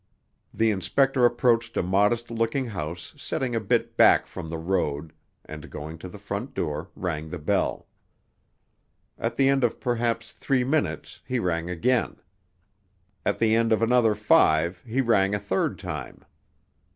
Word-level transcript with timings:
The 0.51 0.71
inspector 0.71 1.25
approached 1.25 1.77
a 1.77 1.83
modest 1.83 2.31
looking 2.31 2.65
house 2.65 3.13
setting 3.17 3.53
a 3.55 3.59
bit 3.59 3.97
back 3.97 4.25
from 4.25 4.49
the 4.49 4.57
road 4.57 5.13
and, 5.45 5.69
going 5.69 5.99
to 5.99 6.09
the 6.09 6.17
front 6.17 6.55
door, 6.55 6.89
rang 6.95 7.29
the 7.29 7.37
bell. 7.37 7.85
At 9.19 9.35
the 9.35 9.47
end 9.47 9.63
of 9.63 9.79
perhaps 9.79 10.33
three 10.33 10.63
minutes 10.63 11.21
he 11.27 11.37
rang 11.37 11.69
again. 11.69 12.15
At 13.27 13.37
the 13.37 13.53
end 13.55 13.71
of 13.71 13.83
another 13.83 14.15
five 14.15 14.81
he 14.87 15.01
rang 15.01 15.35
a 15.35 15.39
third 15.39 15.77
time. 15.77 16.25